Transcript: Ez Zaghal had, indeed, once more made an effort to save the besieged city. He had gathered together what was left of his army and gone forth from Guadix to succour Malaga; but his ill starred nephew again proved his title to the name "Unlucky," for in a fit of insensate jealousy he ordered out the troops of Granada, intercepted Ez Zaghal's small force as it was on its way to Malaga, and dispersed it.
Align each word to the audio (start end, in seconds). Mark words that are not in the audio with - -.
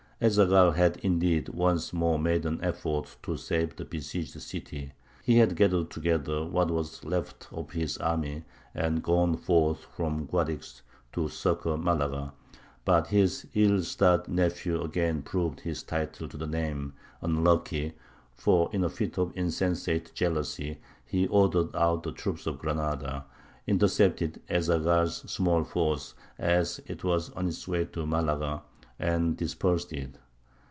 Ez 0.23 0.37
Zaghal 0.37 0.75
had, 0.75 0.97
indeed, 0.97 1.49
once 1.49 1.91
more 1.93 2.19
made 2.19 2.45
an 2.45 2.63
effort 2.63 3.15
to 3.23 3.35
save 3.35 3.75
the 3.75 3.85
besieged 3.85 4.39
city. 4.39 4.91
He 5.23 5.39
had 5.39 5.55
gathered 5.55 5.89
together 5.89 6.45
what 6.45 6.69
was 6.69 7.03
left 7.03 7.47
of 7.51 7.71
his 7.71 7.97
army 7.97 8.43
and 8.75 9.01
gone 9.01 9.35
forth 9.35 9.79
from 9.97 10.27
Guadix 10.27 10.83
to 11.13 11.27
succour 11.27 11.75
Malaga; 11.75 12.33
but 12.85 13.07
his 13.07 13.47
ill 13.55 13.81
starred 13.81 14.27
nephew 14.27 14.79
again 14.83 15.23
proved 15.23 15.61
his 15.61 15.81
title 15.81 16.27
to 16.27 16.37
the 16.37 16.45
name 16.45 16.93
"Unlucky," 17.23 17.93
for 18.35 18.69
in 18.71 18.83
a 18.83 18.89
fit 18.89 19.17
of 19.17 19.35
insensate 19.35 20.13
jealousy 20.13 20.77
he 21.03 21.25
ordered 21.29 21.75
out 21.75 22.03
the 22.03 22.11
troops 22.11 22.45
of 22.45 22.59
Granada, 22.59 23.25
intercepted 23.65 24.39
Ez 24.47 24.69
Zaghal's 24.69 25.23
small 25.31 25.63
force 25.63 26.13
as 26.37 26.79
it 26.85 27.03
was 27.03 27.31
on 27.31 27.47
its 27.47 27.67
way 27.67 27.85
to 27.85 28.05
Malaga, 28.05 28.61
and 29.03 29.35
dispersed 29.35 29.91
it. 29.91 30.15